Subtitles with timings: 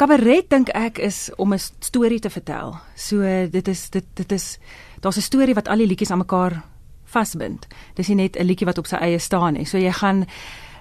[0.00, 2.80] Kabaret dink ek is om 'n storie te vertel.
[2.96, 4.58] So dit is dit dit is
[5.00, 6.62] daar's 'n storie wat al die liedjies aan mekaar
[7.04, 7.66] vasbind.
[7.94, 9.66] Dis nie net 'n liedjie wat op sy eie staan nie.
[9.66, 10.26] So jy gaan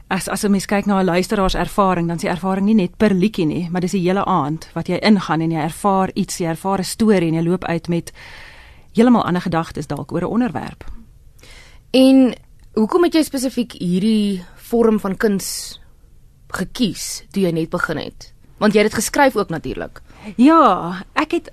[0.07, 2.75] as as 'n mens kyk na 'n luisteraar se ervaring, dan is die ervaring nie
[2.75, 6.11] net per liedjie nie, maar dis die hele aand wat jy ingaan en jy ervaar
[6.13, 8.11] iets, jy ervaar 'n storie en jy loop uit met
[8.93, 10.85] heeltemal ander gedagtes dalk oor 'n onderwerp.
[11.91, 12.35] En
[12.73, 15.79] hoekom het jy spesifiek hierdie vorm van kuns
[16.47, 18.33] gekies toe jy net begin het?
[18.59, 20.01] Want jy het dit geskryf ook natuurlik.
[20.35, 21.51] Ja, ek het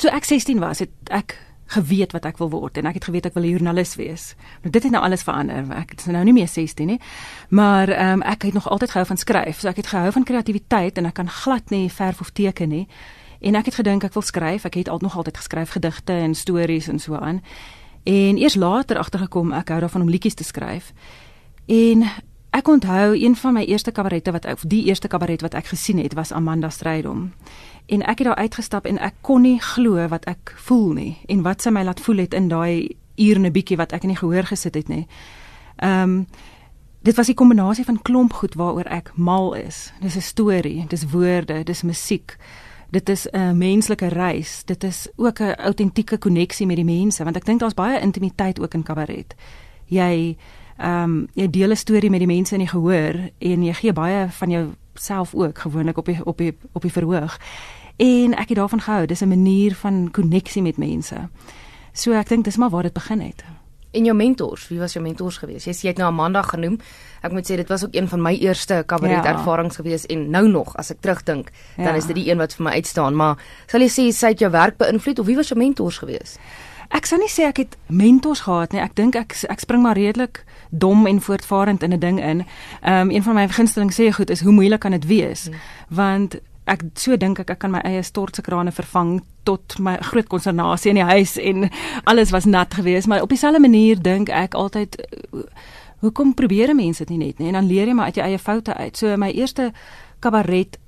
[0.00, 3.26] toe ek 16 was, het ek geweet wat ek wil word en ek het geweet
[3.26, 4.34] ek wil 'n joernalis wees.
[4.62, 5.76] Nou dit het nou alles verander.
[5.76, 7.00] Ek is nou nie meer 16 nie.
[7.48, 9.60] Maar ehm um, ek het nog altyd gehou van skryf.
[9.60, 12.88] So ek het gehou van kreatiwiteit en ek kan glad nie verf of teken nie.
[13.40, 14.64] En ek het gedink ek wil skryf.
[14.64, 17.42] Ek het al nog altyd geskryf gedigte en stories en so aan.
[18.04, 20.92] En eers later agtergekom ek hou daarvan om liedjies te skryf.
[21.66, 22.06] En
[22.56, 25.98] ek onthou een van my eerste kabarette wat ek die eerste kabaret wat ek gesien
[26.00, 27.32] het was Amanda Strydom
[27.86, 31.42] en ek het daar uitgestap en ek kon nie glo wat ek voel nie en
[31.44, 34.14] wat sy my laat voel het in daai uur en 'n bietjie wat ek in
[34.14, 35.06] die gehoor gesit het nie.
[35.76, 36.26] Ehm um,
[37.02, 39.92] dit was 'n kombinasie van klomp goed waaroor ek mal is.
[40.00, 42.36] Dis 'n storie, dis woorde, dis musiek.
[42.90, 44.62] Dit is 'n menslike reis.
[44.64, 48.60] Dit is ook 'n autentieke koneksie met die mense want ek dink daar's baie intimiteit
[48.60, 49.34] ook in kabaret.
[49.84, 50.36] Jy
[50.76, 53.92] ehm um, jy deel 'n storie met die mense in die gehoor en jy gee
[53.92, 57.38] baie van jou self ook gewoonlik op die op die op die verhoog.
[57.96, 59.06] En ek het daarvan gehou.
[59.06, 61.28] Dis 'n manier van koneksie met mense.
[61.92, 63.44] So ek dink dis maar waar dit begin het.
[63.90, 65.64] En jou mentors, wie was jou mentors gewees?
[65.64, 66.78] Jy sê jy het nou Amanda genoem.
[67.24, 69.32] Ek moet sê dit was ook een van my eerste kabaret ja.
[69.32, 71.94] ervarings gewees en nou nog as ek terugdink, dan ja.
[71.94, 74.50] is dit die een wat vir my uitstaan, maar sal jy sê sy het jou
[74.50, 76.36] werk beïnvloed of wie was jou mentors gewees?
[76.88, 78.80] Ek sou nie sê ek het mentors gehad nie.
[78.80, 82.46] Ek dink ek ek spring maar redelik dom en voortvarend in 'n ding in.
[82.82, 85.44] Ehm um, een van my gunsteling sê goed is hoe moeilik kan dit wees?
[85.44, 85.54] Hmm.
[85.88, 90.90] Want ek so dink ek ek kan my eie stortsekrane vervang tot my groot konsternasie
[90.90, 91.68] in die huis en
[92.10, 94.98] alles was nat geweest maar op dieselfde manier dink ek altyd
[96.02, 98.42] hoekom probeer mense dit nie net nie en dan leer jy maar uit jou eie
[98.42, 99.70] foute uit so my eerste
[100.20, 100.78] kabaret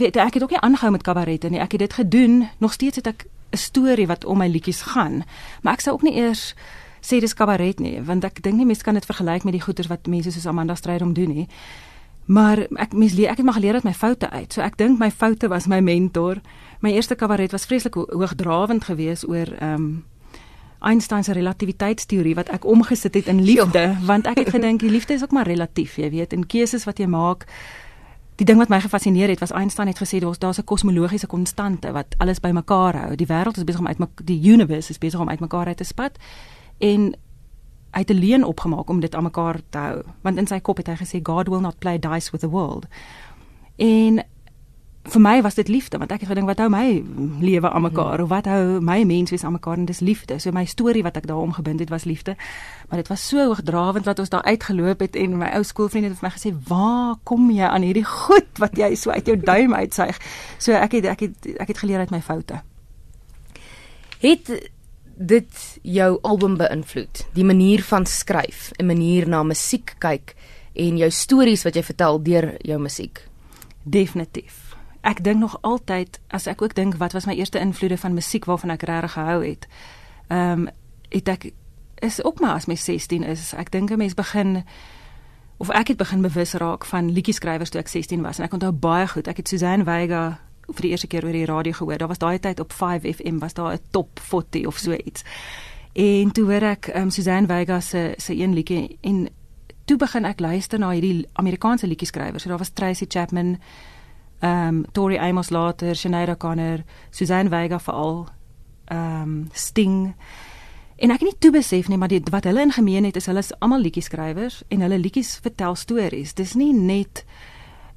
[0.00, 3.02] weet ek het ook nie aangehou met kabarette nie ek het dit gedoen nog steeds
[3.02, 5.24] het ek 'n storie wat om my liedjies gaan
[5.62, 6.54] maar ek sou ook nie eers
[7.00, 9.88] sê dis kabaret nie want ek dink nie mense kan dit vergelyk met die goeters
[9.88, 11.48] wat mense soos Amanda Strydom doen nie
[12.26, 14.52] Maar ek mens leer ek het maar geleer uit my foute uit.
[14.52, 16.40] So ek dink my foute was my mentor.
[16.82, 20.04] My eerste kabaret was vreeslik hoogdrawend geweest oor ehm um,
[20.86, 24.06] Einstein se relativiteitsteorie wat ek omgesit het in liefde, jo.
[24.06, 26.98] want ek het gedink die liefde is ook maar relatief, jy weet, en keuses wat
[27.00, 27.46] jy maak.
[28.36, 31.92] Die ding wat my gefassineer het was Einstein het gesê daar's daar's 'n kosmologiese konstante
[31.92, 33.16] wat alles bymekaar hou.
[33.16, 36.18] Die wêreld is besig om uit die universe is besig om uitmekaar uit te spat.
[36.78, 37.00] En
[37.90, 40.76] hy het 'n leuen opgemaak om dit aan mekaar te hou want in sy kop
[40.76, 42.86] het hy gesê God will not play dice with the world.
[43.76, 44.24] En
[45.06, 47.02] vir my was dit liefde want ek het gedink wat hou my
[47.44, 50.38] lewe aan mekaar of wat hou my menswees aan mekaar en dis liefde.
[50.42, 52.36] So my storie wat ek daaroor gebind het was liefde.
[52.88, 56.18] Maar dit was so hoogdrawend wat ons daar uitgeloop het en my ou skoolvriende het
[56.18, 59.74] vir my gesê, "Waar kom jy aan hierdie goed wat jy so uit jou duim
[59.74, 60.18] uitsuig?"
[60.58, 62.62] So ek het ek het ek het geleer uit my foute.
[64.18, 64.70] Het
[65.16, 67.26] dit jou album beïnvloed?
[67.32, 70.34] Die manier van skryf, 'n manier na musiek kyk
[70.74, 73.28] en jou stories wat jy vertel deur jou musiek?
[73.82, 74.65] Definitief.
[75.06, 78.44] Ek dink nog altyd as ek ook dink wat was my eerste invloede van musiek
[78.44, 79.68] waarvan ek regtig gehou het.
[80.28, 80.68] Ehm um,
[81.08, 81.52] het ek
[82.02, 84.64] is ook maar as my 16 is, ek dink 'n mens begin
[85.56, 88.72] of ek het begin bewus raak van liedjieskrywers toe ek 16 was en ek onthou
[88.72, 89.28] baie goed.
[89.28, 91.98] Ek het Suzanne Vega vir die eerste keer oor die radio gehoor.
[91.98, 95.24] Daar was daai tyd op 5FM was daar 'n top 40 of so iets.
[95.92, 99.28] En toe hoor ek um, Suzanne Vega se se een liedjie en
[99.84, 102.42] toe begin ek luister na hierdie Amerikaanse liedjieskrywers.
[102.42, 103.58] So daar was Tracy Chapman,
[104.38, 108.26] ehm um, Tori Amos later, Sinead O'Connor, Suzanne Vega veral,
[108.84, 110.14] ehm um, Sting.
[110.96, 113.26] En ek het nie toe besef nie, maar die, wat hulle in gemeen het is
[113.26, 116.34] hulle is almal liedjieskrywers en hulle liedjies vertel stories.
[116.34, 117.24] Dis nie net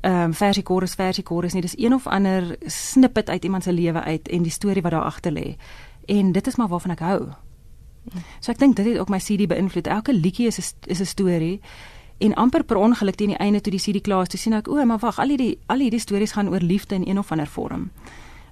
[0.02, 1.62] ehm um, versie chorus versie chorus nie.
[1.62, 5.08] Dis een of ander snippet uit iemand se lewe uit en die storie wat daar
[5.12, 5.56] agter lê.
[6.06, 7.22] En dit is maar waarvan ek hou.
[8.40, 9.88] So ek dink dit het ook my CD beïnvloed.
[9.88, 11.62] Elke liedjie is 'n is 'n storie
[12.20, 14.68] en amper per ongeluk teen die einde toe die CD klaar is toe sien ek
[14.68, 17.48] o maar wag al hierdie al hierdie stories gaan oor liefde in een of ander
[17.48, 17.90] vorm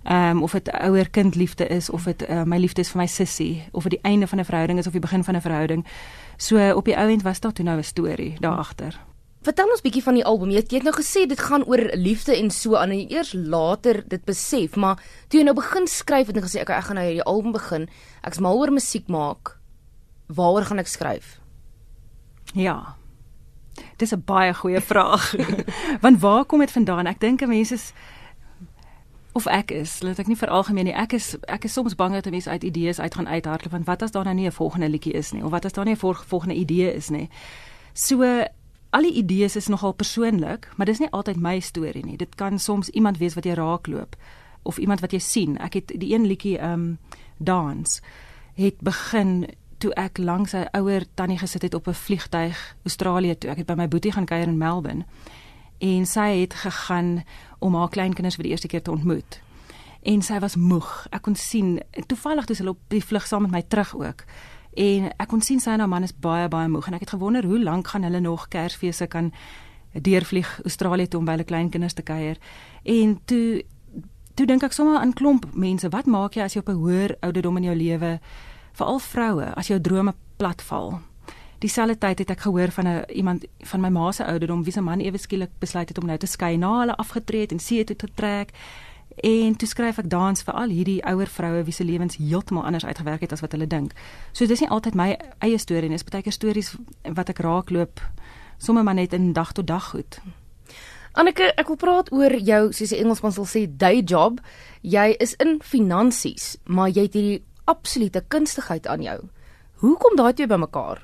[0.04, 3.02] ehm um, of dit ouer kind liefde is of dit uh, my liefde is vir
[3.02, 5.42] my sussie of dit die einde van 'n verhouding is of die begin van 'n
[5.42, 5.86] verhouding
[6.38, 9.00] so op die ou end was daar toe nou 'n storie daar agter
[9.48, 10.50] Vertel ons bietjie van die album.
[10.50, 13.34] Jy het, jy het nou gesê dit gaan oor liefde en so aan en eers
[13.34, 15.00] later dit besef, maar
[15.32, 17.88] toe jy nou begin skryf het en gesê ek ek gaan nou hierdie album begin,
[18.28, 19.54] ek's mal oor musiek maak.
[20.28, 21.38] Waaroor gaan ek skryf?
[22.54, 22.98] Ja.
[23.98, 25.36] Dis 'n baie goeie vraag.
[26.04, 27.06] Want waar kom dit vandaan?
[27.06, 27.94] Ek dink mense is
[29.38, 30.96] of ek is, laat ek nie vir algemeen nie.
[30.98, 33.86] Ek is ek is soms bang dat 'n mens uit idees uit gaan uithardloop want
[33.86, 35.94] wat as daar nou nie 'n volgende liedjie is nie of wat as daar nie
[35.94, 37.30] 'n volgende idee is nie.
[37.94, 38.24] So
[38.90, 42.18] al die idees is nogal persoonlik, maar dis nie altyd my storie nie.
[42.18, 44.16] Dit kan soms iemand wees wat jy raakloop
[44.64, 45.58] of iemand wat jy sien.
[45.58, 46.98] Ek het die een liedjie um
[47.38, 48.02] dans
[48.54, 49.46] het begin
[49.78, 53.50] toe ek langs 'n ouer tannie gesit het op 'n vliegtyg Australië toe.
[53.50, 55.06] Ek het by my boetie gaan kuier in Melbourne
[55.78, 57.24] en sy het gegaan
[57.60, 59.42] om haar kleinkinders vir die eerste keer te ontmoet.
[60.02, 61.08] En sy was moeg.
[61.10, 64.24] Ek kon sien toevallig toe hulle op die vlug saam met my terug ook.
[64.74, 67.10] En ek kon sien sy en haar man is baie baie moeg en ek het
[67.10, 69.34] gewonder hoe lank gaan hulle nog Kersfeeste kan
[69.94, 72.38] deurvlieg Australië toe om by hulle kleinkinders te kuier.
[72.84, 73.64] En toe
[74.38, 77.16] toe dink ek sommer aan klomp mense, wat maak jy as jy op 'n hoër
[77.26, 78.20] ouderdom in jou lewe
[78.78, 81.00] veral vroue as jou drome platval?
[81.60, 84.82] Dieselfde tyd het ek gehoor van 'n iemand van my ma se ouderdom wie se
[84.82, 87.84] man ewe skielik besluit het om nou te skei na hulle afgetree het en see
[87.84, 88.52] toe te trek.
[89.16, 92.86] En toe skryf ek dans vir al hierdie ouer vroue wie se lewens heeltemal anders
[92.86, 93.94] uitgewerk het as wat hulle dink.
[94.32, 96.76] So dis nie altyd my eie storie nie, dis baie keer stories
[97.14, 98.02] wat ek raakloop
[98.58, 100.20] sommer maar net in dag tot dag goed.
[101.18, 104.38] Anneke, ek wil praat oor jou, soos die Engelsman sal sê, day job.
[104.86, 109.20] Jy is in finansies, maar jy het hierdie absolute kunstigheid aan jou.
[109.84, 111.04] Hoe kom daai twee bymekaar?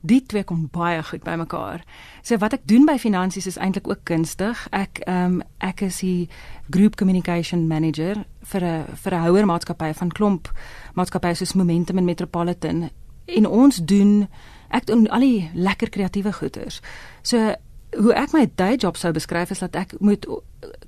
[0.00, 1.82] die twee kom baie goed by mekaar.
[2.24, 4.62] So wat ek doen by finansies is eintlik ook kunstig.
[4.72, 6.28] Ek ehm um, ek is die
[6.72, 10.48] group communication manager vir 'n vir 'n houer maatskappy van klomp
[10.94, 12.90] maatskappye soos Momentum en Metropolitan
[13.26, 14.28] en ons doen
[14.70, 16.80] ek doen al die lekker kreatiewe goeders.
[17.22, 17.54] So
[17.96, 20.26] hoe ek my day job sou beskryf is dat ek moet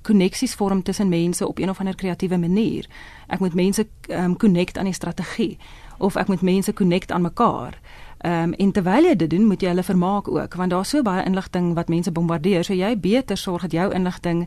[0.03, 2.87] koneksies vorm tussen mense op een of ander kreatiewe manier.
[3.27, 5.59] Ek moet mense um, connect aan die strategie
[5.99, 7.79] of ek moet mense connect aan mekaar.
[8.23, 11.03] Ehm um, en terwyl jy dit doen, moet jy hulle vermaak ook want daar's so
[11.03, 14.47] baie inligting wat mense bombardeer, so jy beter sorg dat jou inligting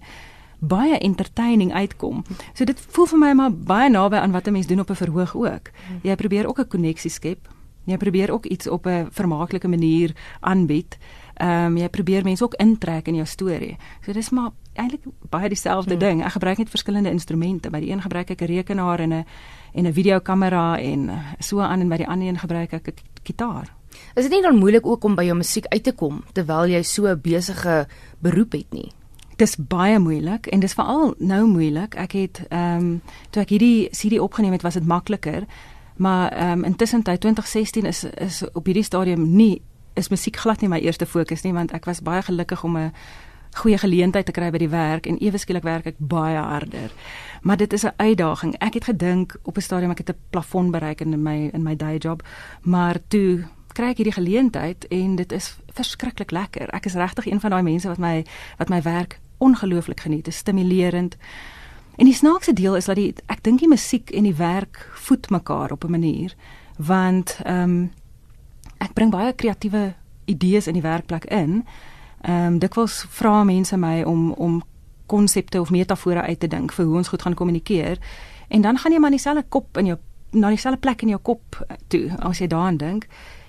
[0.59, 2.23] baie entertaining uitkom.
[2.53, 4.95] So dit voel vir my maar baie naby aan wat 'n mens doen op 'n
[4.95, 5.71] verhoog ook.
[6.03, 7.49] Jy probeer ook 'n koneksie skep.
[7.85, 10.97] Jy probeer ook iets op 'n vermaaklike manier aanbied.
[10.97, 13.77] Ehm um, jy probeer mense ook intrek in jou storie.
[14.05, 15.99] So dis maar eintlik baie dieselfde hmm.
[15.99, 16.23] ding.
[16.23, 17.69] Ek gebruik net verskillende instrumente.
[17.69, 19.25] By die een gebruik ek 'n rekenaar en 'n
[19.73, 22.93] en 'n videokamera en so aan en by die ander een gebruik ek 'n
[23.23, 23.73] gitaar.
[24.15, 26.81] Is dit nie dan moeilik ook om by jou musiek uit te kom terwyl jy
[26.83, 27.87] so 'n besige
[28.19, 28.91] beroep het nie?
[29.35, 31.95] Dis baie moeilik en dis veral nou moeilik.
[31.95, 35.43] Ek het ehm um, toe ek hierdie CD opgeneem het, was dit makliker.
[35.95, 39.61] Maar ehm um, intussen tyd 2016 is is op hierdie stadium nie
[39.95, 42.91] is musiek glad nie my eerste fokus nie want ek was baie gelukkig om 'n
[43.55, 46.91] goeie geleentheid te kry by die werk en ewe skielik werk ek baie harder.
[47.41, 48.55] Maar dit is 'n uitdaging.
[48.59, 51.75] Ek het gedink op 'n stadium ek het 'n plafon bereik in my in my
[51.75, 52.23] day job,
[52.61, 56.69] maar toe kry ek hierdie geleentheid en dit is verskriklik lekker.
[56.69, 58.25] Ek is regtig een van daai mense wat my
[58.57, 60.25] wat my werk ongelooflik geniet.
[60.25, 61.17] Dit is stimulerend.
[61.95, 65.29] En die snaakse deel is dat die ek dink die musiek en die werk voed
[65.29, 66.35] mekaar op 'n manier
[66.77, 67.91] want ehm um,
[68.77, 69.93] ek bring baie kreatiewe
[70.25, 71.63] idees in die werkplek in
[72.25, 74.63] Ehm um, dikwels vra mense my om om
[75.05, 77.99] konsepte of metafore uit te dink vir hoe ons goed gaan kommunikeer.
[78.47, 79.97] En dan gaan jy maar dieselfde kop in jou
[80.31, 83.05] na dieselfde plek in jou kop eh, toe as jy daaraan dink.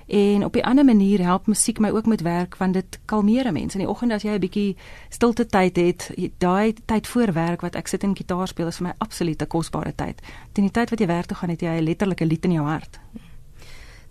[0.06, 3.78] En op 'n ander manier help musiek my ook met werk want dit kalmeer mense.
[3.78, 4.76] In die oggend as jy 'n bietjie
[5.08, 8.86] stilte tyd het, daai tyd voor werk wat ek sit en gitaar speel is vir
[8.86, 10.20] my absoluut 'n kosbare tyd.
[10.52, 12.66] Teen die tyd wat jy werk toe gaan het jy 'n letterlike lied in jou
[12.66, 13.00] hart.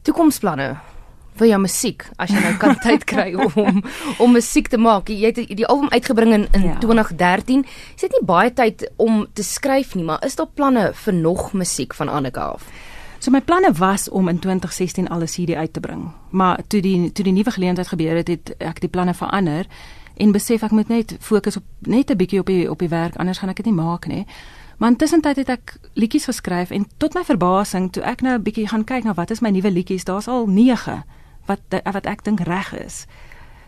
[0.02, 0.76] Toekomsplanne
[1.36, 3.84] vir jou musiek as jy nou kan tyd kry om
[4.20, 5.10] om musiek te maak.
[5.10, 6.80] Jy het die album uitgebring in, in ja.
[6.80, 7.66] 2013.
[7.96, 11.54] Jy het nie baie tyd om te skryf nie, maar is daar planne vir nog
[11.54, 12.68] musiek van Annika af?
[13.20, 16.12] So my planne was om in 2016 al 'n CD uit te bring.
[16.30, 19.66] Maar toe die toe die nuwe geleentheid gebeur het, het ek die planne verander
[20.18, 23.16] en besef ek moet net fokus op net 'n bietjie op die op die werk
[23.16, 24.26] anders gaan ek dit nie maak nie.
[24.78, 28.44] Maar intussen tyd het ek liedjies geskryf en tot my verbasing toe ek nou 'n
[28.44, 31.04] bietjie gaan kyk na wat is my nuwe liedjies, daar's al 9
[31.46, 33.06] wat wat ek dink reg is.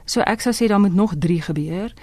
[0.06, 1.94] So ek sou sê daar moet nog 3 gebeur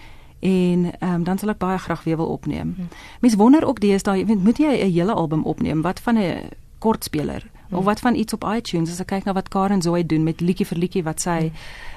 [0.40, 2.74] en ehm um, dan sal ek baie graag weer wil opneem.
[2.76, 2.88] Hmm.
[3.20, 5.82] Mense wonder ook deesdae, jy weet, moet jy 'n hele album opneem?
[5.82, 7.78] Wat van 'n kortspeler hmm.
[7.78, 10.40] of wat van iets op iTunes as ek kyk na wat Karen Zoe doen met
[10.40, 11.52] liedjie vir liedjie wat sy hmm.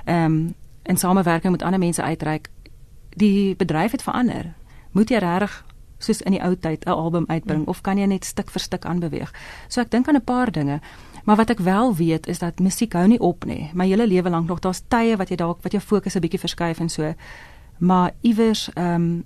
[0.05, 2.49] ehm um, in samewerking met ander mense uitreik.
[3.09, 4.53] Die bedryf het verander.
[4.91, 5.65] Moet jy regtig
[5.97, 7.69] soos in die ou tyd 'n album uitbring hmm.
[7.69, 9.33] of kan jy net stuk vir stuk aanbeweeg?
[9.67, 10.79] So ek dink aan 'n paar dinge.
[11.23, 13.69] Maar wat ek wel weet is dat musiek hou nie op nie.
[13.73, 16.39] My hele lewe lank nog daar's tye wat jy dalk wat jou fokus 'n bietjie
[16.39, 17.13] verskuif en so.
[17.77, 19.23] Maar iewers ehm um,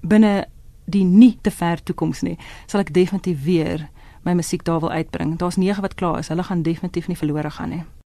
[0.00, 0.46] binne
[0.84, 3.88] die nie te ver toekoms nie, sal ek definitief weer
[4.24, 5.38] my musiek daar wil uitbring.
[5.38, 6.28] Daar's 9 wat klaar is.
[6.28, 7.97] Hulle gaan definitief nie verlore gaan nie.